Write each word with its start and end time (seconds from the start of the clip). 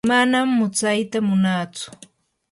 manam 0.09 0.47
mutsyata 0.59 1.17
munaatsu. 1.27 1.87